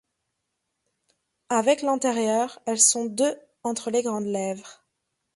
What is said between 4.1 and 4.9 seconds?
lèvres.